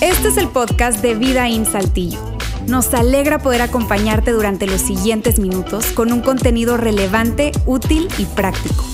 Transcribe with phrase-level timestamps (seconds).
[0.00, 2.18] Este es el podcast de Vida en Saltillo.
[2.66, 8.84] Nos alegra poder acompañarte durante los siguientes minutos con un contenido relevante, útil y práctico.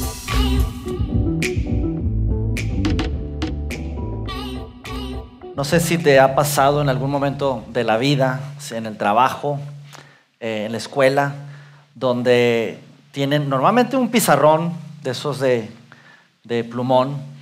[5.56, 8.40] No sé si te ha pasado en algún momento de la vida,
[8.70, 9.58] en el trabajo,
[10.40, 11.34] eh, en la escuela,
[11.94, 12.78] donde
[13.12, 14.72] tienen normalmente un pizarrón
[15.02, 15.70] de esos de,
[16.64, 17.34] plumón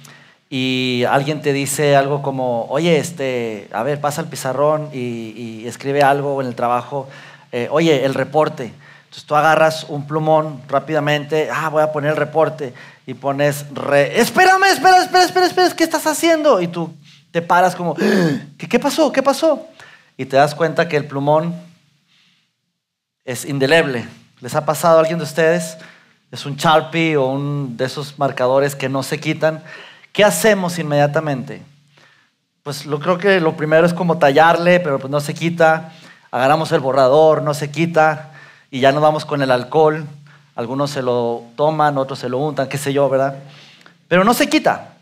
[0.49, 6.03] y alguien te dice algo como, oye, este, a ver, pasa el pizarrón y, escribe
[6.03, 7.09] algo en el trabajo,
[7.53, 8.65] eh, oye, el reporte.
[9.05, 12.75] Entonces tú agarras un plumón rápidamente, ah, voy a poner el reporte
[13.07, 16.61] y pones, re, espérame, espera, espera, espera, espera, ¿qué estás haciendo?
[16.61, 16.95] Y tú
[17.31, 19.11] te paras como, ¿qué, ¿qué pasó?
[19.11, 19.67] ¿Qué pasó?
[20.19, 21.55] Y te das cuenta que el plumón
[23.25, 24.07] es indeleble.
[24.41, 25.79] ¿Les ha pasado a alguien de ustedes?
[26.33, 29.63] Es un Sharpie o un de esos marcadores que no se quitan.
[30.13, 31.63] ¿Qué hacemos inmediatamente?
[32.63, 35.93] Pues lo creo que lo primero es como tallarle, pero pues no se quita.
[36.31, 38.31] Agarramos el borrador, no se quita
[38.71, 40.07] y ya nos vamos con el alcohol.
[40.55, 43.37] Algunos se lo toman, otros se lo untan, qué sé yo, ¿verdad?
[44.09, 44.95] Pero no se quita.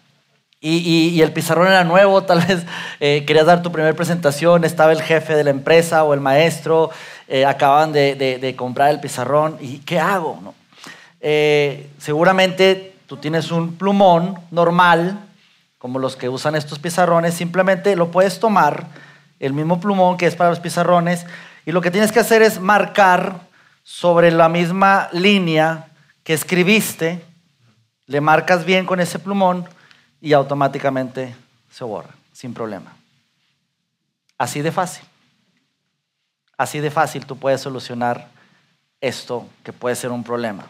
[0.61, 2.67] Y, el pizarrón era nuevo, tal vez
[2.99, 6.91] eh, querías dar tu primera presentación, estaba el jefe de la empresa o el maestro,
[7.29, 10.39] eh, acaban de, comprar el pizarrón, ¿y qué hago?
[10.43, 10.60] No?
[11.21, 15.19] Eh, seguramente tú tienes un plumón normal,
[15.79, 18.87] como los que usan estos pizarrones, simplemente lo puedes tomar,
[19.39, 21.27] el mismo plumón que es para los pizarrones,
[21.65, 23.41] y lo que tienes que hacer es marcar
[23.83, 25.89] sobre la misma línea
[26.23, 27.25] que escribiste,
[28.07, 29.67] le marcas bien con ese plumón,
[30.21, 31.35] y automáticamente
[31.71, 32.95] se borra, sin problema.
[34.37, 35.05] Así de fácil.
[36.59, 38.29] Así de fácil tú puedes solucionar
[39.01, 40.67] esto que puede ser un problema.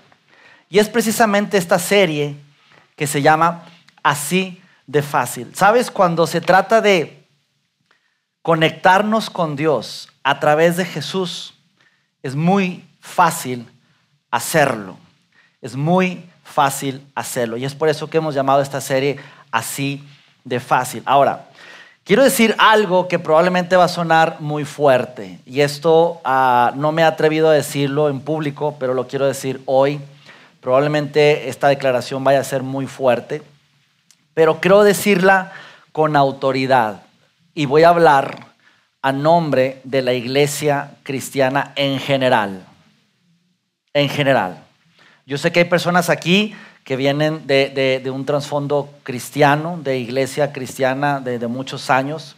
[0.70, 2.36] Y es precisamente esta serie
[2.96, 3.64] que se llama
[4.02, 5.54] Así de fácil.
[5.54, 5.90] ¿Sabes?
[5.90, 7.26] Cuando se trata de
[8.40, 11.54] conectarnos con Dios a través de Jesús,
[12.22, 13.68] es muy fácil
[14.30, 14.96] hacerlo.
[15.60, 17.56] Es muy fácil hacerlo.
[17.56, 19.18] Y es por eso que hemos llamado esta serie
[19.50, 20.06] así
[20.44, 21.02] de fácil.
[21.04, 21.48] Ahora,
[22.04, 25.40] quiero decir algo que probablemente va a sonar muy fuerte.
[25.46, 29.60] Y esto ah, no me he atrevido a decirlo en público, pero lo quiero decir
[29.66, 30.00] hoy.
[30.60, 33.42] Probablemente esta declaración vaya a ser muy fuerte,
[34.34, 35.52] pero creo decirla
[35.92, 37.02] con autoridad.
[37.54, 38.50] Y voy a hablar
[39.02, 42.66] a nombre de la iglesia cristiana en general.
[43.94, 44.62] En general.
[45.26, 46.54] Yo sé que hay personas aquí
[46.84, 52.36] que vienen de, un trasfondo cristiano, de iglesia cristiana de, muchos años.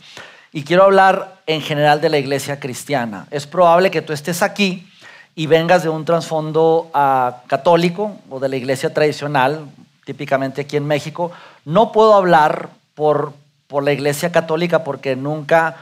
[0.52, 3.26] Y quiero hablar en general de la iglesia cristiana.
[3.30, 4.91] Es probable que tú estés aquí
[5.34, 9.66] y vengas de un trasfondo ah, católico o de la iglesia tradicional,
[10.04, 11.32] típicamente aquí en México.
[11.64, 13.32] No puedo hablar por,
[13.66, 15.76] por la iglesia católica porque nunca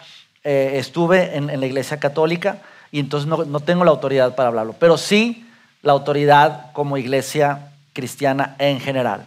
[0.45, 2.59] eh, estuve en, la iglesia católica
[2.93, 5.47] y entonces no, no tengo la autoridad para hablarlo, pero sí
[5.83, 9.27] la autoridad como iglesia cristiana en general.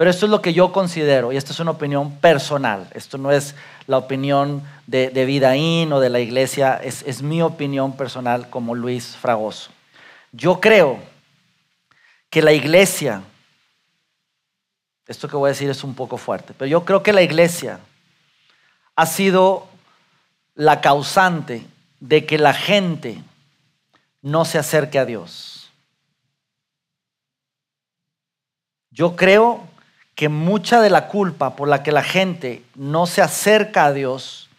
[0.00, 3.30] Pero esto es lo que yo considero, y esto es una opinión personal, esto no
[3.30, 3.54] es
[3.86, 8.74] la opinión de, de Vidaín o de la iglesia, es, es mi opinión personal como
[8.74, 9.70] Luis Fragoso.
[10.32, 10.98] Yo creo
[12.30, 13.22] que la iglesia,
[15.06, 17.78] esto que voy a decir es un poco fuerte, pero yo creo que la iglesia
[18.96, 19.68] ha sido
[20.54, 21.66] la causante
[22.00, 23.22] de que la gente
[24.22, 25.70] no se acerque a Dios.
[28.90, 29.69] Yo creo
[30.20, 34.50] que mucha de la culpa por la que la gente no se acerca a Dios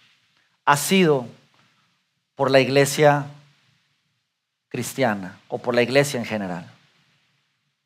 [0.66, 1.28] ha sido
[2.36, 3.28] por la iglesia
[4.70, 6.68] cristiana o por la iglesia en general.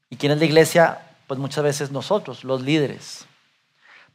[0.09, 0.99] ¿Y quién es la iglesia?
[1.27, 3.25] Pues muchas veces nosotros, los líderes.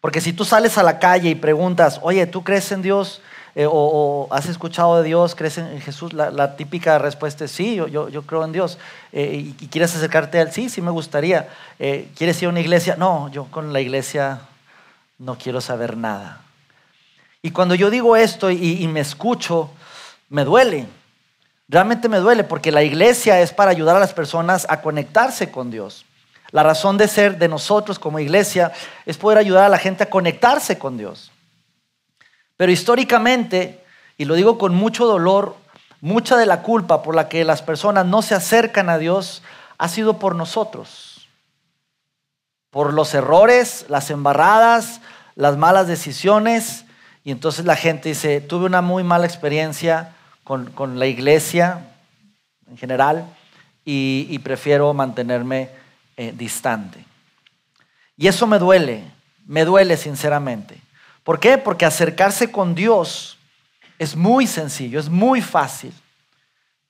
[0.00, 3.20] Porque si tú sales a la calle y preguntas, oye, ¿tú crees en Dios?
[3.54, 7.86] Eh, o, has escuchado de Dios, crees en Jesús, la, típica respuesta es sí, yo,
[7.86, 8.78] yo, creo en Dios.
[9.12, 11.48] Eh, y, quieres acercarte a Él, sí, sí me gustaría.
[11.78, 12.96] Eh, ¿Quieres ir a una iglesia?
[12.96, 14.42] No, yo con la iglesia
[15.18, 16.42] no quiero saber nada.
[17.42, 19.70] Y cuando yo digo esto y, y me escucho,
[20.28, 20.86] me duele.
[21.68, 25.70] Realmente me duele porque la iglesia es para ayudar a las personas a conectarse con
[25.70, 26.04] Dios.
[26.52, 28.72] La razón de ser de nosotros como iglesia
[29.06, 31.30] es poder ayudar a la gente a conectarse con Dios.
[32.60, 33.82] Pero históricamente,
[34.18, 35.56] y lo digo con mucho dolor,
[36.02, 39.42] mucha de la culpa por la que las personas no se acercan a Dios
[39.78, 41.26] ha sido por nosotros.
[42.68, 45.00] Por los errores, las embarradas,
[45.36, 46.84] las malas decisiones.
[47.24, 50.14] Y entonces la gente dice, tuve una muy mala experiencia
[50.44, 51.94] con, la iglesia
[52.68, 53.24] en general
[53.86, 55.70] y, prefiero mantenerme
[56.18, 57.06] eh, distante.
[58.18, 59.04] Y eso me duele,
[59.46, 60.89] me duele sinceramente.
[61.30, 61.58] ¿Por qué?
[61.58, 63.38] Porque acercarse con Dios
[64.00, 65.92] es muy sencillo, es muy fácil.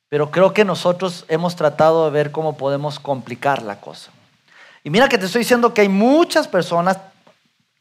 [0.08, 4.10] Pero creo que nosotros hemos tratado de ver cómo podemos complicar la cosa.
[4.82, 6.98] Y mira que te estoy diciendo que hay muchas personas,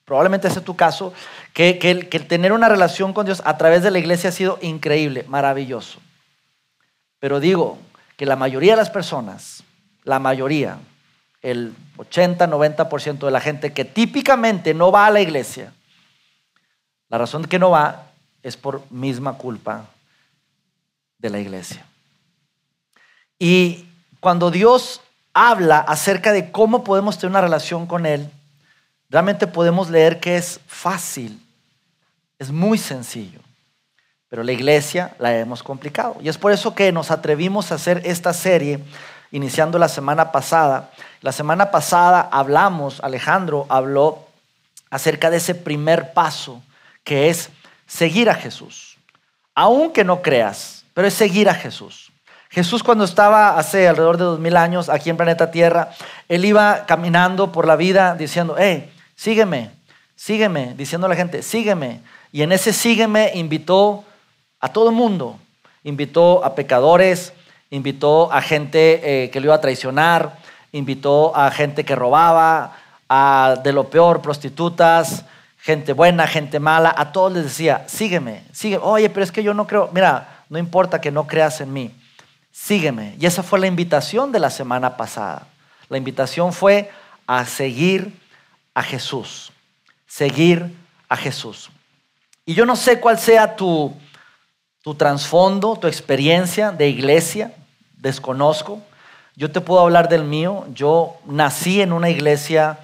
[0.04, 1.14] probablemente ese es tu caso,
[1.54, 5.24] que, que, tener una relación con Dios a través de la iglesia ha sido increíble,
[5.30, 6.02] maravilloso.
[7.22, 7.78] Pero digo
[8.18, 9.64] que la mayoría de las personas,
[10.04, 10.78] la mayoría,
[11.42, 15.72] el 80-90% de la gente que típicamente no va a la iglesia,
[17.10, 18.08] la razón que no va
[18.44, 19.86] es por misma culpa
[21.18, 21.86] de la iglesia.
[23.38, 23.86] Y
[24.20, 25.02] cuando Dios
[25.34, 28.30] habla acerca de cómo podemos tener una relación con Él,
[29.10, 31.42] realmente podemos leer que es fácil,
[32.38, 33.40] es muy sencillo.
[34.30, 36.18] Pero la iglesia la hemos complicado.
[36.22, 38.80] Y es por eso que nos atrevimos a hacer esta serie
[39.32, 40.92] iniciando la semana pasada.
[41.22, 44.28] La semana pasada hablamos, Alejandro habló
[44.92, 46.62] acerca de ese primer paso
[47.04, 47.50] que es
[47.88, 48.98] seguir a Jesús.
[49.56, 52.12] Aunque no creas, pero es seguir a Jesús.
[52.50, 55.92] Jesús cuando estaba hace alrededor de dos mil años aquí en planeta Tierra,
[56.28, 59.72] él iba caminando por la vida diciendo, hey, sígueme,
[60.16, 62.02] sígueme, diciendo a la gente, sígueme.
[62.32, 64.04] Y en ese sígueme invitó
[64.60, 65.40] a todo el mundo.
[65.84, 67.34] Invitó a pecadores,
[67.70, 70.38] invitó a gente eh, que lo iba a traicionar,
[70.72, 72.76] invitó a gente que robaba,
[73.08, 75.26] a de lo peor, prostitutas,
[75.60, 78.84] gente buena, gente mala, a todos les decía, sígueme, sígueme.
[78.84, 81.94] Oye, pero es que yo no creo, mira, no importa que no creas en mí,
[82.52, 83.16] sígueme.
[83.20, 85.48] Y esa fue la invitación de la semana pasada.
[85.90, 86.92] La invitación fue
[87.28, 88.20] a seguir
[88.74, 89.52] a Jesús,
[90.08, 90.76] seguir
[91.08, 91.70] a Jesús.
[92.46, 93.94] Y yo no sé cuál sea tu,
[94.82, 97.54] tu trasfondo, tu experiencia de iglesia,
[97.98, 98.82] desconozco.
[99.36, 100.66] Yo te puedo hablar del mío.
[100.74, 102.80] Yo nací en una iglesia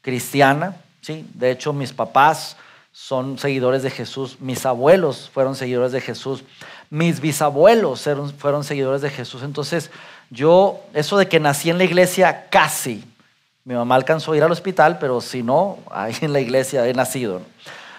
[0.00, 1.26] cristiana, ¿sí?
[1.34, 2.56] De hecho, mis papás
[2.92, 6.44] son seguidores de Jesús, mis abuelos fueron seguidores de Jesús,
[6.90, 8.08] mis bisabuelos
[8.38, 9.42] fueron seguidores de Jesús.
[9.42, 9.90] Entonces,
[10.30, 13.04] yo, eso de que nací en la iglesia, casi.
[13.64, 16.94] Mi mamá alcanzó a ir al hospital, pero si no, ahí en la iglesia he
[16.94, 17.42] nacido.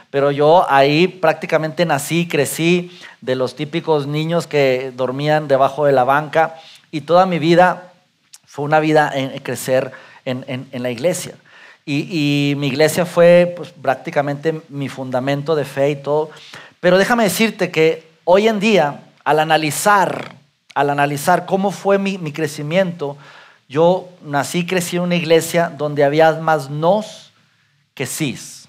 [0.10, 6.04] Pero yo ahí prácticamente nací, crecí de los típicos niños que dormían debajo de la
[6.04, 6.56] banca
[6.92, 7.94] y toda mi vida
[8.46, 9.94] fue una vida en crecer
[10.26, 11.36] en, la iglesia.
[11.86, 16.30] Y, mi iglesia fue pues, prácticamente mi fundamento de fe y todo.
[16.80, 20.36] Pero déjame decirte que hoy en día, al analizar,
[20.76, 23.18] al analizar cómo fue mi, mi crecimiento,
[23.68, 27.32] yo nací y crecí en una iglesia donde había más nos
[27.94, 28.68] que sís.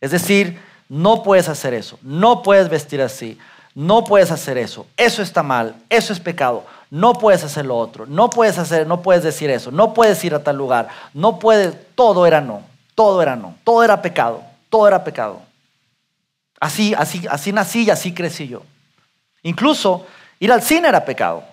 [0.00, 0.58] Es decir,
[0.88, 3.38] no puedes hacer eso, no puedes vestir así,
[3.74, 8.06] no puedes hacer eso, eso está mal, eso es pecado, no puedes hacer lo otro,
[8.06, 11.76] no puedes hacer, no puedes decir eso, no puedes ir a tal lugar, no puedes,
[11.94, 12.62] todo era no,
[12.94, 15.40] todo era no, todo era pecado, todo era pecado.
[16.58, 18.62] Así, así, así nací y así crecí yo.
[19.42, 20.06] Incluso
[20.38, 21.44] ir al cine era pecado.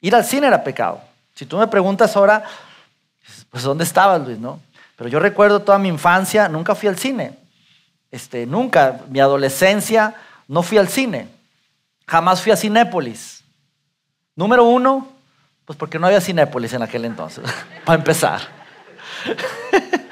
[0.00, 1.00] Ir al cine era pecado.
[1.34, 2.44] Si tú me preguntas ahora,
[3.50, 4.38] pues ¿dónde estabas, Luis?
[4.38, 4.60] No?
[4.96, 7.38] Pero yo recuerdo toda mi infancia, nunca fui al cine.
[8.10, 10.14] Este, nunca, mi adolescencia,
[10.48, 11.28] no fui al cine.
[12.06, 13.41] Jamás fui a Cinépolis.
[14.36, 15.08] Número uno,
[15.64, 17.44] pues porque no había Cinépolis en aquel entonces,
[17.84, 18.40] para empezar.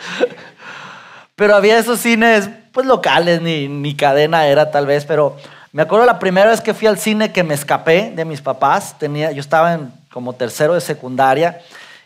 [1.35, 5.37] pero había esos cines, pues locales, ni, ni cadena era tal vez, pero
[5.73, 8.99] me acuerdo la primera vez que fui al cine que me escapé de mis papás,
[8.99, 11.61] tenía, yo estaba en como tercero de secundaria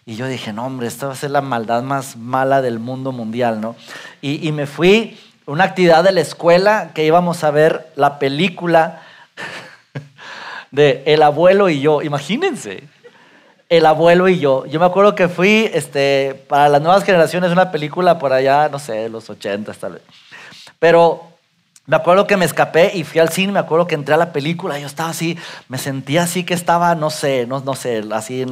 [0.06, 3.10] y yo dije, no, hombre, esta va a ser la maldad más mala del mundo
[3.10, 3.74] mundial, ¿no?
[4.20, 9.00] Y, me fui una actividad de la escuela que íbamos a ver la película
[10.74, 12.02] de El abuelo y yo.
[12.02, 12.84] Imagínense,
[13.68, 14.66] El abuelo y yo.
[14.66, 18.78] Yo me acuerdo que fui, este, para las nuevas generaciones, una película por allá, no
[18.78, 20.02] sé, los 80 tal vez.
[20.78, 21.22] Pero
[21.86, 24.32] me acuerdo que me escapé y fui al cine, me acuerdo que entré a la
[24.32, 25.38] película, yo estaba así,
[25.68, 28.44] me sentía así que estaba, no sé, no, no sé, así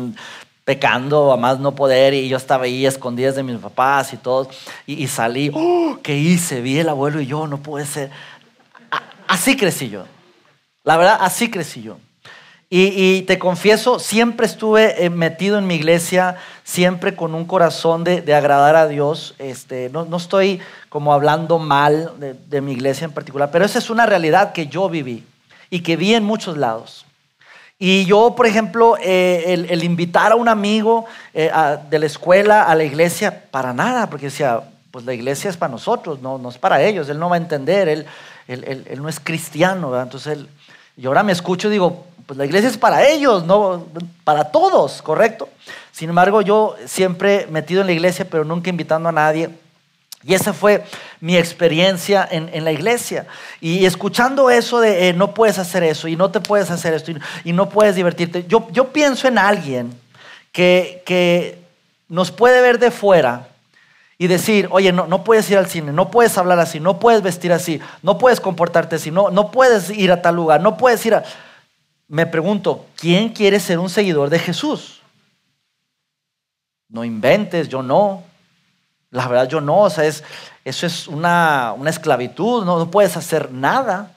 [0.64, 4.48] pecando a más no poder y yo estaba ahí escondidas de mis papás y todo
[4.86, 5.98] y, salí, ¡Oh!
[6.02, 6.60] ¿qué hice?
[6.60, 8.10] Vi el abuelo y yo, no puede ser.
[9.26, 10.04] así crecí yo.
[10.84, 11.98] La verdad, así crecí yo.
[12.74, 18.34] Y, te confieso, siempre estuve eh, metido en mi iglesia, siempre con un corazón de,
[18.34, 19.34] agradar a Dios.
[19.38, 23.90] Este, no, no, estoy como hablando mal de, mi iglesia en particular, pero esa es
[23.90, 25.22] una realidad que yo viví
[25.68, 27.04] y que vi en muchos lados.
[27.78, 31.52] Y yo, por ejemplo, eh, el, invitar a un amigo eh,
[31.90, 35.72] de la escuela a la iglesia, para nada, porque decía, pues la iglesia es para
[35.72, 38.06] nosotros, no, no es para ellos, él no va a entender, él,
[38.48, 40.00] él, él no es cristiano.
[40.00, 40.48] Entonces, él,
[40.96, 43.86] y ahora me escucho y digo, pues la iglesia es para ellos, no
[44.24, 45.48] para todos, ¿correcto?
[45.92, 49.50] Sin embargo, yo siempre metido en la iglesia, pero nunca invitando a nadie.
[50.24, 50.84] Y esa fue
[51.20, 53.26] mi experiencia en, la iglesia.
[53.60, 57.12] Y escuchando eso de eh, no puedes hacer eso y no te puedes hacer esto
[57.44, 59.92] y, no puedes divertirte, yo, yo pienso en alguien
[60.52, 61.58] que, que
[62.08, 63.48] nos puede ver de fuera
[64.22, 67.22] y decir, oye, no, no puedes ir al cine, no puedes hablar así, no puedes
[67.22, 71.04] vestir así, no puedes comportarte así, no, no puedes ir a tal lugar, no puedes
[71.04, 71.24] ir a...
[72.12, 75.00] Me pregunto, ¿quién quiere ser un seguidor de Jesús?
[76.90, 78.22] No inventes, yo no.
[79.10, 80.22] La verdad yo no, o sea, es,
[80.62, 84.12] eso es una, una esclavitud, no, no puedes hacer nada.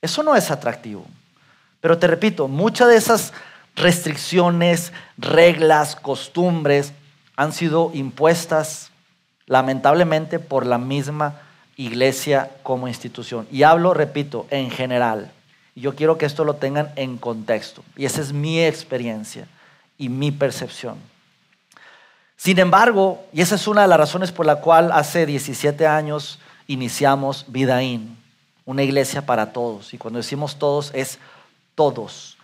[0.00, 1.04] Eso no es atractivo.
[1.80, 3.32] Pero te repito, muchas de esas
[3.74, 6.92] restricciones, reglas, costumbres
[7.34, 8.92] han sido impuestas
[9.46, 11.40] lamentablemente por la misma
[11.76, 13.48] iglesia como institución.
[13.50, 15.32] Y hablo, repito, en general.
[15.74, 17.82] Yo quiero que esto lo tengan en contexto.
[17.96, 19.46] Y esa es mi experiencia
[19.98, 20.96] y mi percepción.
[22.36, 26.40] Sin embargo, y esa es una de las razones por la cual hace 17 años
[26.66, 28.18] iniciamos Vidaín,
[28.64, 29.94] una iglesia para todos.
[29.94, 31.18] Y cuando decimos todos es
[31.74, 32.36] todos,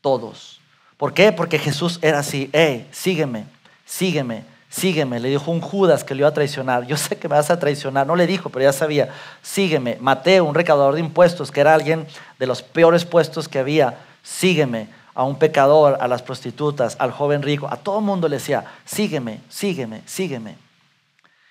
[0.00, 0.60] todos.
[0.96, 1.32] ¿Por qué?
[1.32, 3.44] Porque Jesús era así, hey, sígueme,
[3.84, 5.20] sígueme, sígueme.
[5.20, 6.86] Le dijo un Judas que le iba a traicionar.
[6.86, 8.06] Yo sé que me vas a traicionar.
[8.06, 9.10] No le dijo, pero ya sabía.
[9.42, 9.98] Sígueme.
[10.00, 12.06] Mateo, un recaudador de impuestos, que era alguien
[12.38, 13.98] de los peores puestos que había.
[14.22, 14.88] Sígueme.
[15.14, 18.64] A un pecador, a las prostitutas, al joven rico, a todo el mundo le decía,
[18.86, 20.56] sígueme, sígueme, sígueme.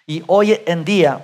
[0.08, 1.24] Y hoy en día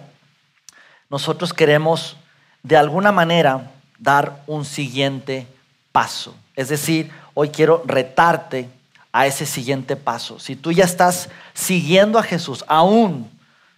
[1.10, 2.16] nosotros queremos
[2.62, 5.48] de alguna manera dar un siguiente
[5.92, 6.36] paso.
[6.56, 8.70] Es decir, hoy quiero retarte
[9.12, 10.40] a ese siguiente paso.
[10.40, 13.32] Si tú ya estás siguiendo a Jesús, aún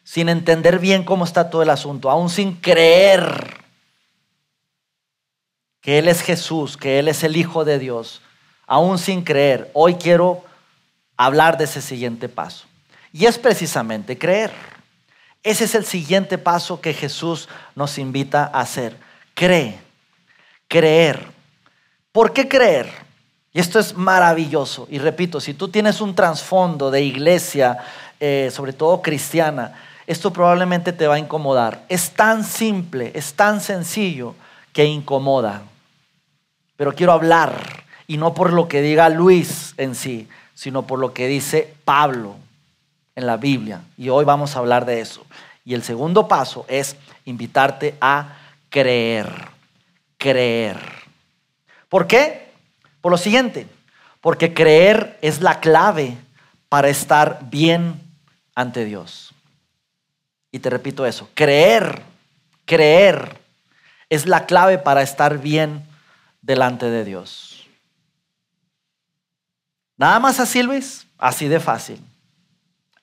[0.03, 3.57] sin entender bien cómo está todo el asunto, aún sin creer
[5.81, 8.21] que Él es Jesús, que Él es el Hijo de Dios,
[8.65, 10.43] aún sin creer, hoy quiero
[11.15, 12.65] hablar de ese siguiente paso.
[13.12, 14.51] Y es precisamente creer.
[15.43, 18.98] Ese es el siguiente paso que Jesús nos invita a hacer.
[19.33, 19.79] Cree,
[20.67, 21.25] creer.
[22.12, 22.91] ¿Por qué creer?
[23.53, 24.88] Y esto es maravilloso.
[24.89, 27.77] Y repito, si tú tienes un trasfondo de iglesia,
[28.20, 29.74] eh, sobre todo cristiana,
[30.06, 31.84] esto probablemente te va a incomodar.
[31.89, 34.36] Es tan simple, es tan sencillo
[34.74, 35.63] que incomoda.
[36.75, 41.13] Pero quiero hablar, y no por lo que diga Luis en sí, sino por lo
[41.13, 42.36] que dice Pablo
[43.15, 43.82] en la Biblia.
[43.98, 45.25] Y hoy vamos a hablar de eso.
[45.63, 48.38] Y el segundo paso es invitarte a
[48.70, 49.32] creer.
[50.18, 50.79] Creer.
[51.88, 52.49] ¿Por qué?
[53.01, 53.68] Por lo siguiente,
[54.22, 56.18] porque creer es la clave
[56.68, 58.01] para estar bien
[58.56, 59.34] ante Dios.
[60.51, 62.01] Y te repito eso, creer,
[62.65, 63.39] creer
[64.10, 65.86] es la clave para estar bien
[66.41, 67.68] delante de Dios.
[69.98, 72.00] Nada más así, Luis, así de fácil.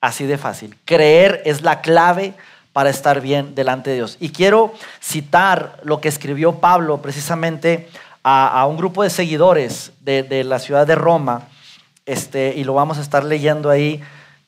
[0.01, 0.77] Así de fácil.
[0.85, 2.35] Creer es la clave
[2.73, 4.17] para estar bien delante de Dios.
[4.21, 7.89] Y quiero citar lo que escribió Pablo precisamente
[8.29, 11.43] a, un grupo de seguidores de, la ciudad de Roma,
[12.07, 14.03] este, y lo vamos a estar leyendo ahí.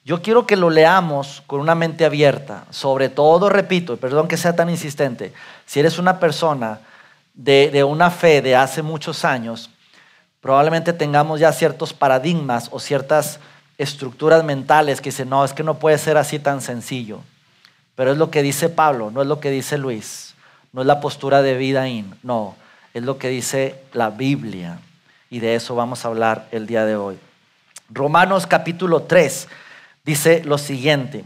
[0.04, 4.56] Yo quiero que lo leamos con una mente abierta, sobre todo, repito, perdón que sea
[4.56, 5.32] tan insistente,
[5.64, 6.80] si eres una persona
[7.35, 9.70] de, una fe de hace muchos años,
[10.40, 13.38] probablemente tengamos ya ciertos paradigmas o ciertas
[13.76, 17.20] estructuras mentales que dicen, no, es que no puede ser así tan sencillo.
[17.94, 20.35] Pero es lo que dice Pablo, no es lo que dice Luis,
[20.73, 22.56] no es la postura de vida in, no
[22.99, 24.78] es lo que dice la Biblia.
[25.31, 27.19] Y de eso vamos a hablar el día de hoy.
[27.90, 29.49] Romanos capítulo 3
[30.05, 31.25] dice lo siguiente.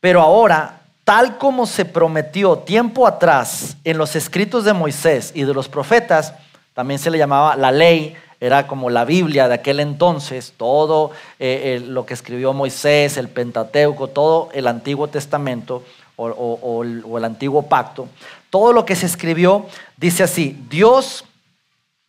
[0.00, 5.54] Pero ahora, tal como se prometió tiempo atrás en los escritos de Moisés y de
[5.54, 6.34] los profetas,
[6.74, 11.82] también se le llamaba la ley, era como la Biblia de aquel entonces, todo eh,
[11.86, 15.84] lo que escribió Moisés, el Pentateuco, todo el Antiguo Testamento
[16.16, 18.08] o el Antiguo Pacto,
[18.50, 19.66] todo lo que se escribió
[19.96, 21.24] dice así, Dios,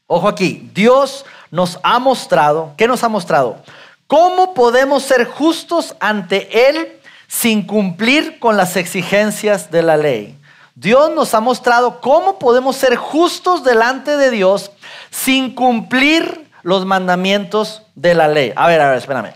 [0.08, 3.62] ojo aquí, Dios nos ha mostrado, ¿qué nos ha mostrado?
[4.08, 10.38] ¿Cómo podemos ser justos ante Él sin cumplir con las exigencias de la ley?
[10.76, 14.72] Dios nos ha mostrado cómo podemos ser justos delante de Dios
[15.10, 18.54] sin cumplir los mandamientos de la ley.
[18.56, 19.34] A ver, a ver, espérame.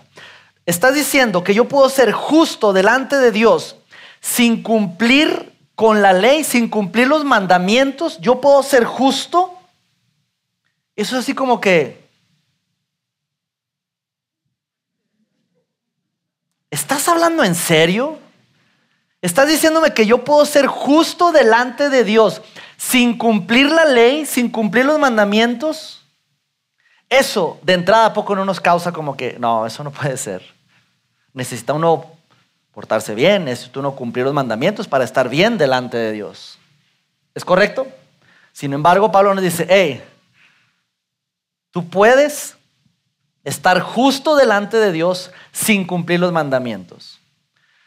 [0.65, 3.75] Estás diciendo que yo puedo ser justo delante de Dios
[4.19, 9.53] sin cumplir con la ley, sin cumplir los mandamientos, yo puedo ser justo.
[10.96, 12.05] Eso es así como que...
[16.72, 18.20] ¿Estás hablando en serio?
[19.22, 22.41] ¿Estás diciéndome que yo puedo ser justo delante de Dios
[22.77, 26.05] sin cumplir la ley, sin cumplir los mandamientos?
[27.10, 30.44] Eso de entrada a poco no nos causa como que, no, eso no puede ser.
[31.34, 32.14] Necesita uno
[32.75, 36.60] portarse bien, necesita uno cumplir los mandamientos para estar bien delante de Dios.
[37.34, 37.88] ¿Es correcto?
[38.51, 40.03] Sin embargo, Pablo nos dice, hey,
[41.72, 42.58] tú puedes
[43.46, 47.22] estar justo delante de Dios sin cumplir los mandamientos.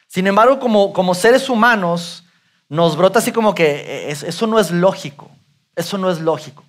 [0.06, 2.24] Sin embargo, como, como seres humanos,
[2.70, 5.30] nos brota así como que eso no es lógico,
[5.76, 6.64] eso no es lógico.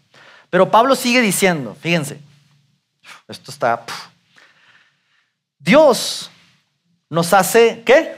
[0.50, 2.20] Pero Pablo sigue diciendo, fíjense,
[3.30, 3.82] esto está...
[5.58, 6.30] Dios
[7.10, 8.16] nos hace, ¿qué?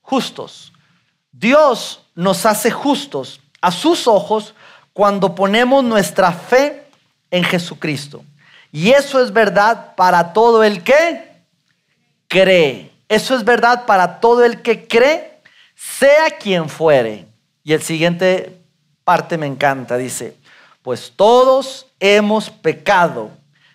[0.00, 0.72] Justos.
[1.30, 4.54] Dios nos hace justos a sus ojos
[4.92, 6.84] cuando ponemos nuestra fe
[7.30, 8.24] en Jesucristo.
[8.70, 11.30] Y eso es verdad para todo el que
[12.28, 12.90] cree.
[13.08, 15.40] Eso es verdad para todo el que cree,
[15.74, 17.26] sea quien fuere.
[17.62, 18.58] Y el siguiente
[19.04, 20.36] parte me encanta, dice,
[20.82, 23.30] pues todos hemos pecado.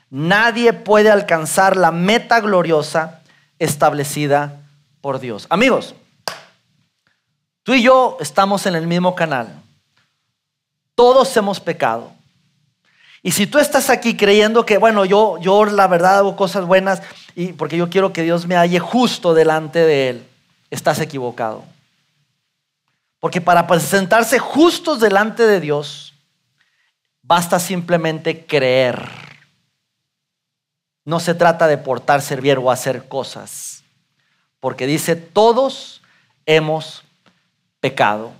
[0.09, 3.21] Nadie puede alcanzar la meta gloriosa
[3.59, 4.61] establecida
[5.01, 5.47] por Dios.
[5.49, 5.95] Amigos,
[7.63, 9.61] tú y yo estamos en el mismo canal.
[10.95, 12.11] Todos hemos pecado.
[13.23, 17.01] Y si tú estás aquí creyendo que, bueno, yo, yo la verdad hago cosas buenas
[17.35, 20.27] y porque yo quiero que Dios me halle justo delante de Él,
[20.69, 21.63] estás equivocado.
[23.19, 26.13] Porque para presentarse justos delante de Dios,
[27.21, 29.26] basta simplemente creer.
[31.07, 33.81] No se trata de portar, servir o hacer cosas.
[34.59, 36.01] Porque dice, todos
[36.45, 37.01] hemos
[37.79, 38.33] pecado.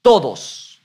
[0.00, 0.78] Todos.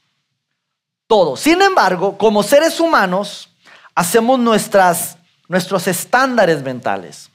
[1.06, 1.40] Todos.
[1.42, 3.50] Sin embargo, como seres humanos,
[3.94, 7.30] hacemos nuestras, nuestros estándares mentales.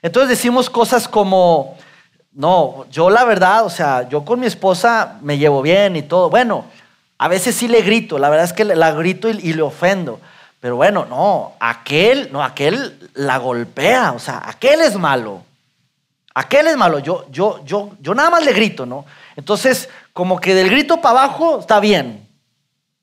[0.00, 1.76] Entonces decimos cosas como,
[2.32, 6.30] no, yo la verdad, o sea, yo con mi esposa me llevo bien y todo.
[6.30, 6.64] Bueno,
[7.18, 10.18] a veces sí le grito, la verdad es que la grito y, y le ofendo.
[10.62, 15.42] Pero bueno, no, aquel, no, aquel la golpea, o sea, aquel es malo.
[16.34, 19.04] Aquel es malo, yo, yo, yo, yo nada más le grito, ¿no?
[19.34, 22.28] Entonces, como que del grito para abajo está bien,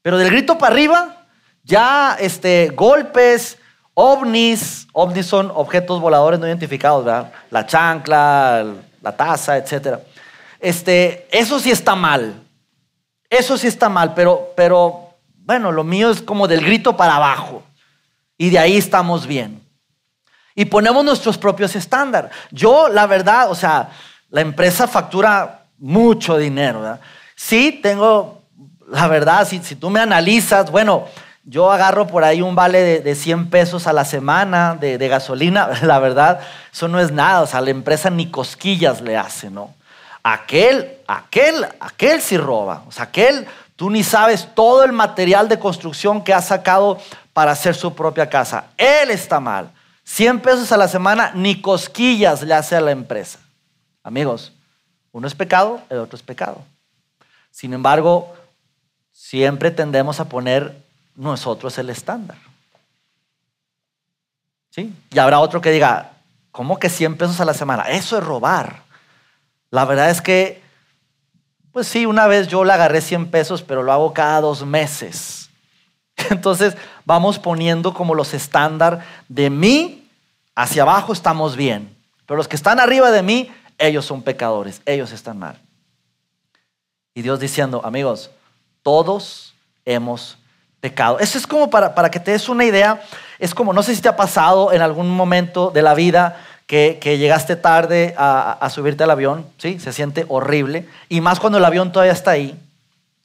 [0.01, 1.17] pero del grito para arriba,
[1.65, 3.57] ya este, golpes,
[3.93, 7.33] ovnis, ovnis son objetos voladores no identificados, ¿verdad?
[7.51, 8.67] La chancla,
[9.01, 9.99] la taza, etc.
[10.61, 12.41] Este, eso sí está mal,
[13.29, 15.08] eso sí está mal, pero, pero
[15.49, 17.63] bueno, lo mío es como del grito para abajo.
[18.37, 19.63] Y de ahí estamos bien.
[20.53, 22.29] Y ponemos nuestros propios estándares.
[22.51, 23.89] Yo, la verdad, o sea,
[24.29, 26.81] la empresa factura mucho dinero.
[26.81, 26.99] ¿verdad?
[27.35, 28.43] Sí, tengo,
[28.89, 31.07] la verdad, si, si, tú me analizas, bueno,
[31.43, 35.07] yo agarro por ahí un vale de, de 100 pesos a la semana de, de,
[35.07, 35.67] gasolina.
[35.81, 37.41] La verdad, eso no es nada.
[37.41, 39.73] O sea, la empresa ni cosquillas le hace, ¿no?
[40.21, 42.83] Aquel, aquel, aquel sí roba.
[42.87, 43.47] O sea, aquel
[43.79, 46.99] Tú ni sabes todo el material de construcción que ha sacado
[47.31, 48.65] para hacer su propia casa.
[48.75, 49.71] Él está mal.
[50.03, 53.39] 100 pesos a la semana, ni cosquillas le hace a la empresa.
[54.03, 54.51] Amigos,
[55.13, 56.61] uno es pecado, el otro es pecado.
[57.51, 58.35] Sin embargo,
[59.13, 60.83] siempre tendemos a poner
[61.15, 62.37] nosotros el estándar.
[64.71, 64.93] ¿Sí?
[65.09, 66.11] Y habrá otro que diga,
[66.51, 67.83] ¿cómo que 100 pesos a la semana?
[67.83, 68.81] Eso es robar.
[69.71, 70.67] La verdad es que
[71.79, 75.49] pues sí, una vez yo le agarré 100 pesos, pero lo hago cada dos meses.
[76.29, 80.05] Entonces vamos poniendo como los estándar de mí
[80.55, 85.13] hacia abajo estamos bien, pero los que están arriba de mí, ellos son pecadores, ellos
[85.13, 85.57] están mal.
[87.13, 88.29] Y Dios diciendo, amigos,
[88.83, 89.53] todos
[89.85, 90.37] hemos
[90.81, 91.17] pecado.
[91.19, 93.01] Eso es como para, para que te des una idea,
[93.39, 97.17] es como, no sé si te ha pasado en algún momento de la vida que,
[97.17, 99.79] llegaste tarde a, subirte al avión, ¿sí?
[99.79, 100.87] Se siente horrible.
[101.09, 102.55] Y más cuando el avión todavía está ahí,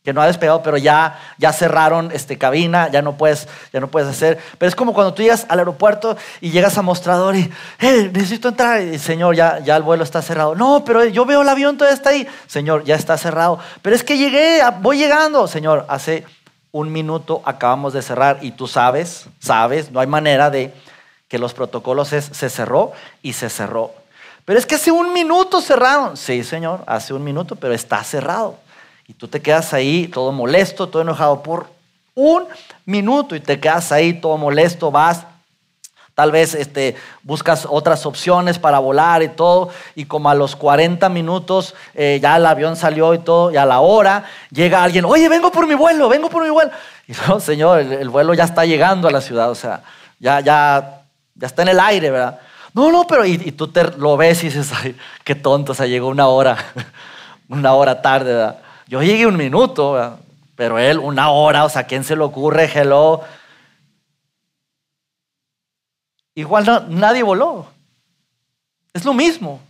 [0.02, 3.88] que no ha despegado, pero ya, ya cerraron este, cabina, ya no, puedes, ya no
[3.88, 4.38] puedes hacer.
[4.56, 8.48] Pero es como cuando tú llegas al aeropuerto y llegas a mostrador y, eh, necesito
[8.48, 8.80] entrar.
[8.80, 10.54] Y, señor, ya, ya el vuelo está cerrado.
[10.54, 12.26] No, pero yo veo el avión todavía está ahí.
[12.46, 13.58] Señor, ya está cerrado.
[13.82, 15.46] Pero es que llegué, voy llegando.
[15.48, 16.24] Señor, hace
[16.72, 20.72] un minuto acabamos de cerrar y tú sabes, sabes, no hay manera de
[21.34, 23.90] que los protocolos es, se cerró y se cerró.
[24.44, 26.16] Pero es que hace un minuto cerraron.
[26.16, 28.54] Sí, señor, hace un minuto, pero está cerrado.
[29.08, 31.66] Y tú te quedas ahí todo molesto, todo enojado por
[32.14, 32.44] un
[32.86, 35.26] minuto y te quedas ahí todo molesto, vas,
[36.14, 36.94] Tal vez este,
[37.24, 42.36] buscas otras opciones para volar y todo, y como a los 40 minutos eh, ya
[42.36, 45.74] el avión salió y todo, y a la hora llega alguien, oye, vengo por mi
[45.74, 46.70] vuelo, vengo por mi vuelo.
[47.08, 49.82] Y no, señor, el, el vuelo ya está llegando a la ciudad, o sea,
[50.20, 51.03] ya, ya
[51.34, 52.40] ya está en el aire, ¿verdad?
[52.72, 55.86] No, no, pero y, tú te lo ves y dices, ay, qué tonto, o sea,
[55.86, 56.56] llegó una hora,
[57.48, 58.58] una hora tarde, ¿verdad?
[58.86, 60.18] Yo llegué un minuto, ¿verdad?
[60.56, 62.70] pero él una hora, o sea, ¿quién se le ocurre?
[62.72, 63.22] Hello.
[66.34, 67.66] igual nadie voló.
[68.92, 69.60] Es lo mismo.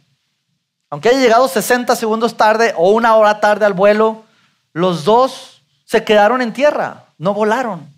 [0.90, 4.24] Aunque haya llegado 60 segundos tarde o una hora tarde al vuelo,
[4.72, 7.92] los dos se quedaron en tierra, no volaron.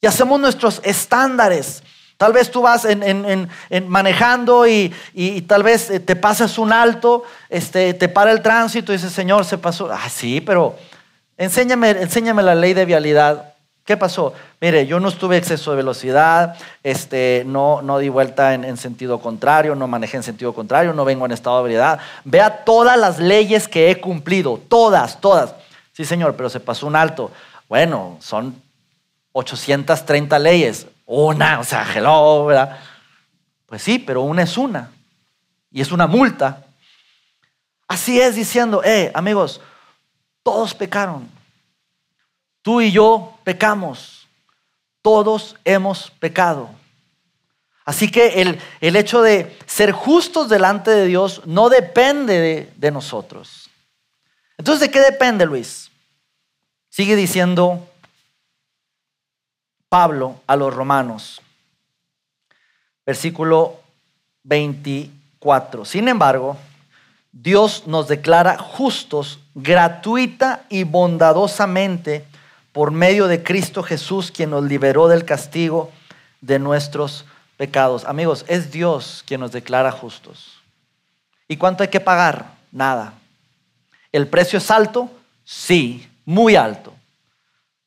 [0.00, 1.82] Y hacemos nuestros estándares.
[2.16, 3.48] Tal vez tú vas en,
[3.88, 4.94] manejando y,
[5.46, 9.44] tal vez eh, te pasas un alto, este, te para el tránsito y dices, Señor,
[9.44, 9.90] se pasó.
[9.92, 10.76] Ah, sí, pero
[11.36, 13.52] enséñame, enséñame la ley de vialidad.
[13.84, 14.32] ¿Qué pasó?
[14.60, 19.76] Mire, yo no estuve exceso de velocidad, este, no, no di vuelta en, sentido contrario,
[19.76, 22.00] no manejé en sentido contrario, no vengo en estado de ebriedad.
[22.24, 25.54] Vea todas las leyes que he cumplido, todas, todas.
[25.92, 27.30] Sí, señor, pero se pasó un alto.
[27.68, 28.60] Bueno, son
[29.32, 30.86] 830 leyes.
[31.06, 32.78] Una, o sea, hello, ¿verdad?
[33.64, 34.90] Pues sí, pero una es una.
[35.70, 36.64] Y es una multa.
[37.86, 39.60] Así es diciendo, eh, amigos,
[40.42, 41.28] todos pecaron.
[42.60, 44.26] Tú y yo pecamos.
[45.00, 46.70] Todos hemos pecado.
[47.84, 52.90] Así que el, el, hecho de ser justos delante de Dios no depende de, de
[52.90, 53.70] nosotros.
[54.58, 55.92] Entonces, ¿de qué depende, Luis?
[56.88, 57.88] Sigue diciendo
[59.96, 61.40] Pablo a los romanos,
[63.06, 63.80] versículo
[64.42, 65.86] 24.
[65.86, 66.58] Sin embargo,
[67.32, 72.26] Dios nos declara justos gratuita y bondadosamente
[72.72, 75.90] por medio de Cristo Jesús, quien nos liberó del castigo
[76.42, 77.24] de nuestros
[77.56, 78.04] pecados.
[78.04, 80.60] Amigos, es Dios quien nos declara justos.
[81.48, 82.52] ¿Y cuánto hay que pagar?
[82.70, 83.14] Nada.
[84.12, 85.10] ¿El precio es alto?
[85.42, 86.92] Sí, muy alto.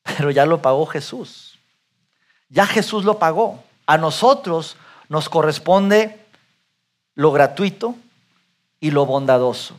[0.02, 1.49] Pero ya lo pagó Jesús.
[2.50, 3.64] Ya Jesús lo pagó.
[3.86, 4.76] A nosotros
[5.08, 6.24] nos corresponde
[7.14, 7.94] lo gratuito
[8.78, 9.74] y lo bondadoso.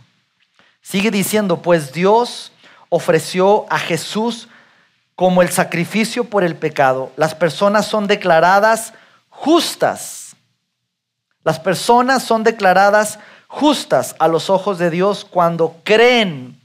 [0.81, 2.51] Sigue diciendo, pues Dios
[2.89, 4.47] ofreció a Jesús
[5.15, 8.93] como el sacrificio por el pecado, las personas son declaradas
[9.29, 10.35] justas.
[11.43, 16.59] Las personas son declaradas justas a los ojos de Dios cuando creen,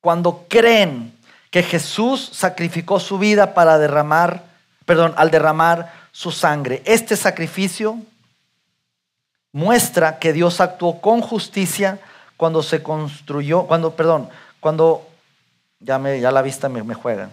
[0.00, 1.18] cuando creen
[1.50, 4.44] que Jesús sacrificó su vida para derramar,
[4.86, 6.82] perdón, al derramar su sangre.
[6.84, 7.98] Este sacrificio
[9.52, 11.98] muestra que Dios actuó con justicia
[12.36, 14.28] cuando se construyó, cuando, perdón,
[14.60, 15.06] cuando
[15.80, 17.30] ya, me, ya la vista me, me juega.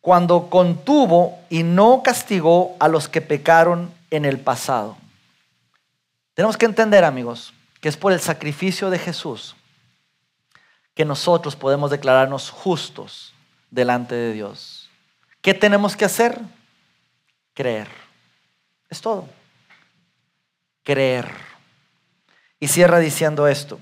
[0.00, 4.96] Cuando contuvo y no castigó a los que pecaron en el pasado.
[6.34, 9.56] Tenemos que entender, amigos, que es por el sacrificio de Jesús
[10.94, 13.32] que nosotros podemos declararnos justos
[13.70, 14.90] delante de Dios.
[15.40, 16.38] ¿Qué tenemos que hacer?
[17.54, 17.88] Creer.
[18.88, 19.28] Es todo.
[20.82, 21.30] Creer.
[22.58, 23.78] Y cierra diciendo esto.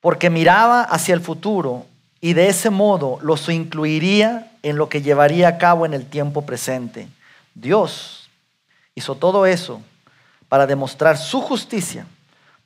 [0.00, 1.86] Porque miraba hacia el futuro
[2.20, 6.42] y de ese modo los incluiría en lo que llevaría a cabo en el tiempo
[6.42, 7.08] presente.
[7.54, 8.28] Dios
[8.94, 9.82] hizo todo eso
[10.48, 12.06] para demostrar su justicia,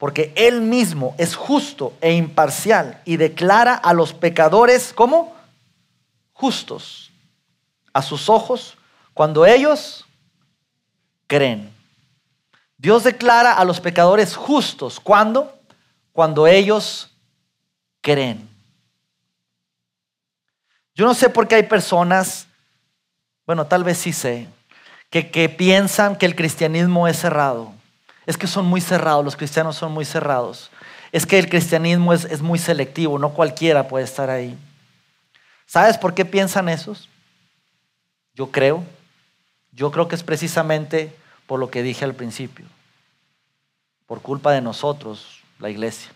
[0.05, 5.35] porque Él mismo es justo e imparcial y declara a los pecadores como
[6.35, 7.11] justos
[7.91, 8.77] a sus ojos
[9.15, 10.05] cuando ellos
[11.27, 11.73] creen.
[12.77, 15.01] Dios declara a los pecadores justos.
[15.01, 15.59] ¿Cuándo?
[16.13, 17.11] Cuando ellos
[18.03, 18.47] creen.
[20.95, 22.47] Yo no sé por qué hay personas,
[23.47, 24.49] bueno, tal vez sí sé,
[25.09, 27.74] que, que piensan que el cristianismo es cerrado.
[28.27, 30.71] Es que son muy cerrados, los cristianos son muy cerrados.
[31.13, 34.57] Es que el cristianismo es, es muy selectivo, no cualquiera puede estar ahí.
[35.67, 37.09] ¿Sabes por qué piensan esos?
[38.35, 38.83] Yo creo,
[39.73, 41.15] yo creo que es precisamente
[41.47, 42.67] por lo que dije al principio,
[44.07, 46.11] por culpa de nosotros, la iglesia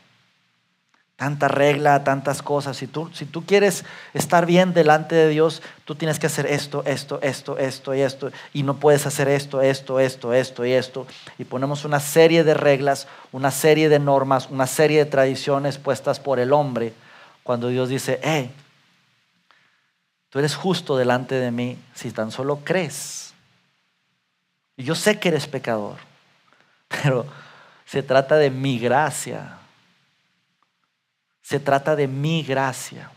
[1.19, 2.77] tanta regla, tantas cosas.
[2.77, 6.85] Si tú, si tú quieres estar bien delante de Dios, tú tienes que hacer esto,
[6.87, 8.31] esto, esto, esto y esto.
[8.53, 11.09] Y no puedes hacer esto, esto, esto, esto y esto.
[11.37, 16.21] Y ponemos una serie de reglas, una serie de normas, una serie de tradiciones puestas
[16.21, 16.93] por el hombre.
[17.43, 18.53] Cuando Dios dice, hey,
[20.31, 23.35] tú eres justo delante de mí si tan solo crees.
[24.77, 25.97] Y yo sé que eres pecador,
[27.03, 27.27] pero
[27.87, 29.59] se trata de mi gracia
[31.49, 33.11] se trata de mi gracia.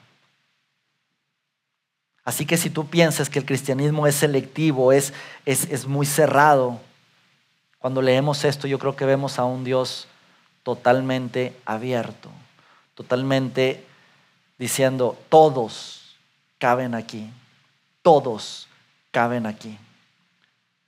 [2.24, 5.12] Así que si tú piensas que el cristianismo es selectivo, es,
[5.46, 6.80] es, es muy cerrado,
[7.78, 10.08] cuando leemos esto yo creo que vemos a un Dios
[10.63, 12.30] totalmente abierto,
[12.96, 13.84] totalmente
[14.58, 16.15] diciendo, todos
[16.58, 17.30] caben aquí,
[18.02, 18.70] todos
[19.12, 19.78] caben aquí.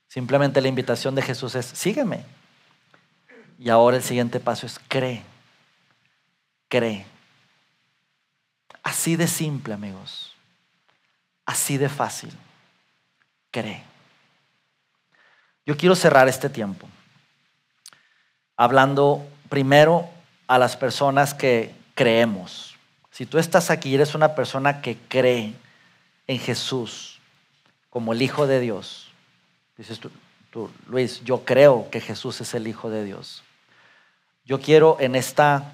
[0.08, 2.24] Simplemente la invitación de Jesús es, sígueme.
[3.60, 5.24] Y ahora el siguiente paso es, cree,
[6.70, 7.12] cree.
[8.84, 10.36] Así de simple, amigos.
[11.46, 12.32] Así de fácil.
[13.52, 13.84] cree.
[15.66, 16.88] Yo quiero cerrar este tiempo
[18.58, 20.10] hablando primero
[20.48, 22.76] a las personas que creemos.
[23.12, 25.54] Si tú estás aquí eres una persona que cree
[26.28, 27.20] en Jesús
[27.90, 29.12] como el Hijo de Dios,
[29.78, 33.44] dices tú, Luis, yo creo que Jesús es el Hijo de Dios.
[34.46, 35.74] Yo quiero en esta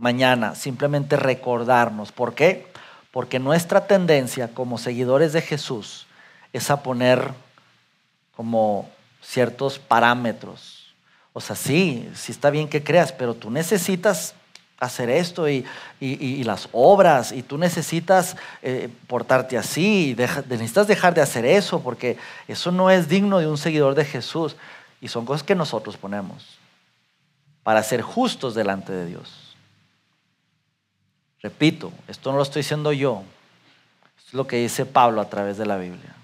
[0.00, 2.10] mañana simplemente recordarnos.
[2.10, 2.66] ¿Por qué?
[3.12, 6.06] Porque nuestra tendencia como seguidores de Jesús
[6.52, 7.32] es a poner
[8.34, 8.88] como
[9.22, 10.94] ciertos parámetros.
[11.34, 14.34] O sea, sí, sí está bien que creas, pero tú necesitas
[14.80, 15.66] hacer esto y,
[16.44, 22.16] las obras y tú necesitas eh, portarte así, y necesitas dejar de hacer eso porque
[22.48, 24.56] eso no es digno de un seguidor de Jesús
[25.02, 26.58] y son cosas que nosotros ponemos
[27.62, 29.49] para ser justos delante de Dios.
[31.42, 33.22] Repito, esto no lo estoy diciendo yo,
[34.26, 36.14] es lo que dice Pablo a través de la Biblia.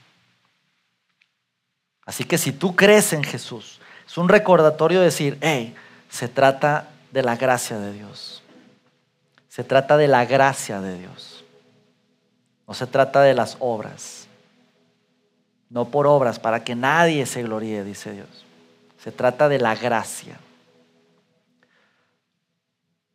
[2.05, 5.75] Así que si tú crees en Jesús, es un recordatorio de decir, hey,
[6.09, 8.43] se trata de la gracia de Dios.
[9.49, 11.45] Se trata de la gracia de Dios.
[12.69, 14.29] No se trata de las obras.
[15.69, 18.45] No por obras, para que nadie se gloríe, dice Dios.
[19.03, 20.39] Se trata de la gracia.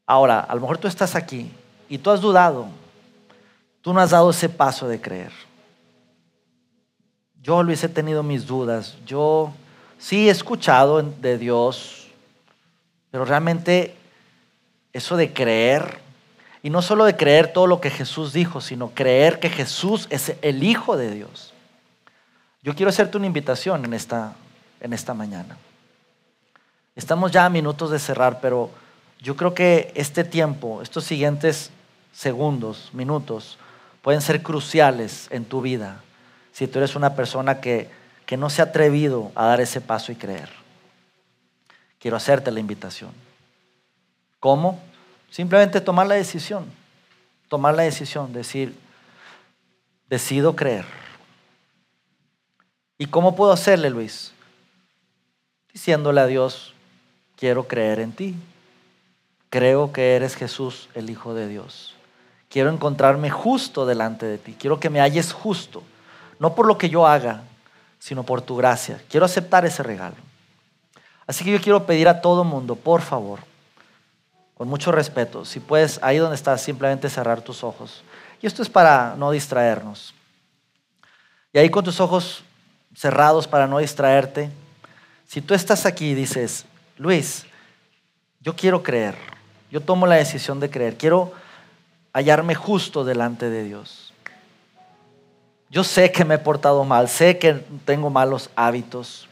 [0.05, 1.49] Ahora, a lo mejor tú estás aquí
[1.91, 2.69] y tú has dudado.
[3.81, 5.33] Tú no has dado ese paso de creer.
[7.43, 8.95] Yo, Luis, he tenido mis dudas.
[9.05, 9.51] Yo
[9.99, 12.07] sí he escuchado de Dios,
[13.11, 13.93] pero realmente
[14.93, 15.99] eso de creer,
[16.63, 20.37] y no solo de creer todo lo que Jesús dijo, sino creer que Jesús es
[20.41, 21.53] el Hijo de Dios.
[22.63, 24.35] Yo quiero hacerte una invitación en esta,
[24.79, 25.57] en esta mañana.
[26.95, 28.69] Estamos ya a minutos de cerrar, pero
[29.19, 31.69] yo creo que este tiempo, estos siguientes
[32.11, 33.57] segundos, minutos,
[34.01, 36.01] pueden ser cruciales en tu vida
[36.51, 37.89] si tú eres una persona que,
[38.25, 40.49] que no se ha atrevido a dar ese paso y creer.
[41.99, 43.11] Quiero hacerte la invitación.
[44.39, 44.81] ¿Cómo?
[45.29, 46.65] Simplemente tomar la decisión.
[47.47, 48.75] Tomar la decisión, decir,
[50.09, 50.85] decido creer.
[52.97, 54.33] ¿Y cómo puedo hacerle, Luis?
[55.73, 56.73] Diciéndole a Dios,
[57.35, 58.35] quiero creer en ti.
[59.49, 61.95] Creo que eres Jesús, el Hijo de Dios.
[62.51, 64.55] Quiero encontrarme justo delante de ti.
[64.59, 65.83] Quiero que me halles justo.
[66.37, 67.43] No por lo que yo haga,
[67.97, 69.01] sino por tu gracia.
[69.09, 70.17] Quiero aceptar ese regalo.
[71.25, 73.39] Así que yo quiero pedir a todo mundo, por favor,
[74.55, 78.03] con mucho respeto, si puedes, ahí donde estás, simplemente cerrar tus ojos.
[78.41, 80.13] Y esto es para no distraernos.
[81.53, 82.43] Y ahí con tus ojos
[82.93, 84.51] cerrados para no distraerte,
[85.25, 86.65] si tú estás aquí y dices,
[86.97, 87.45] Luis,
[88.41, 89.15] yo quiero creer,
[89.71, 90.97] yo tomo la decisión de creer.
[90.97, 91.31] Quiero
[92.13, 94.13] hallarme justo delante de Dios.
[95.69, 97.53] Yo sé que me he portado mal, sé que
[97.85, 99.29] tengo malos hábitos.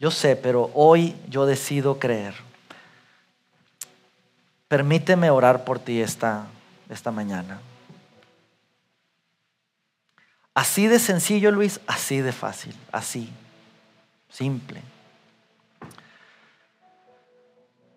[0.00, 2.34] Yo sé, pero hoy yo decido creer.
[4.66, 6.46] Permíteme orar por ti esta,
[6.90, 7.60] esta mañana.
[10.54, 13.30] Así de sencillo, Luis, así de fácil, así,
[14.28, 14.82] simple.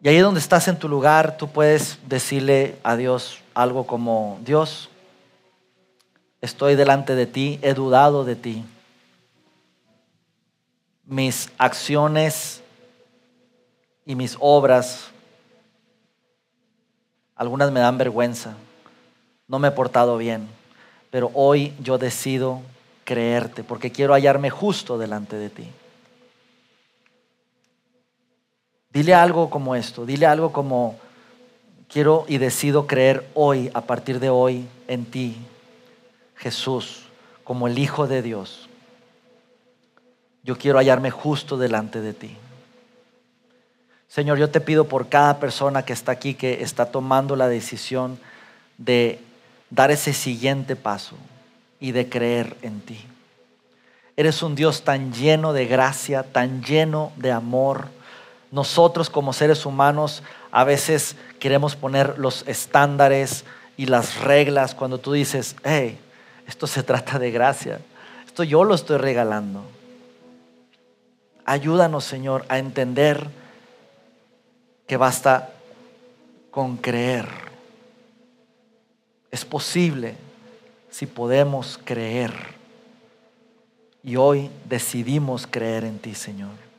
[0.03, 4.89] Y ahí donde estás en tu lugar, tú puedes decirle a Dios algo como, Dios,
[6.41, 8.65] estoy delante de ti, he dudado de ti.
[11.05, 12.61] Mis acciones
[14.05, 15.11] y mis obras,
[17.35, 18.55] algunas me dan vergüenza,
[19.47, 20.47] no me he portado bien,
[21.09, 22.61] pero hoy yo decido
[23.03, 25.67] creerte porque quiero hallarme justo delante de ti.
[28.91, 30.97] Dile algo como esto, dile algo como,
[31.91, 35.35] quiero y decido creer hoy, a partir de hoy, en ti,
[36.35, 37.03] Jesús,
[37.43, 38.69] como el Hijo de Dios.
[40.43, 42.35] Yo quiero hallarme justo delante de ti.
[44.07, 48.19] Señor, yo te pido por cada persona que está aquí, que está tomando la decisión
[48.77, 49.19] de
[49.69, 51.15] dar ese siguiente paso
[51.79, 52.99] y de creer en ti.
[54.17, 57.87] Eres un Dios tan lleno de gracia, tan lleno de amor
[58.51, 63.45] nosotros como seres humanos a veces queremos poner los estándares
[63.77, 65.97] y las reglas cuando tú dices, hey,
[66.45, 67.79] esto se trata de gracia,
[68.25, 69.63] esto yo lo estoy regalando.
[71.45, 73.29] Ayúdanos, Señor, a entender
[74.85, 75.53] que basta
[76.51, 77.27] con creer.
[79.31, 80.15] Es posible
[80.89, 82.33] si podemos creer.
[84.03, 86.70] Y hoy decidimos creer en ti, Señor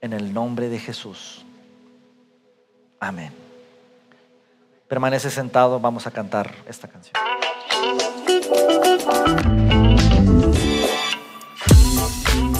[0.00, 1.44] en el nombre de Jesús.
[3.00, 3.32] Amén.
[4.88, 7.14] Permanece sentado, vamos a cantar esta canción.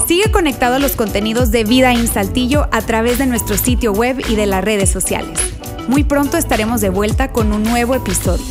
[0.07, 4.23] Sigue conectado a los contenidos de Vida en Saltillo a través de nuestro sitio web
[4.29, 5.39] y de las redes sociales.
[5.89, 8.45] Muy pronto estaremos de vuelta con un nuevo episodio.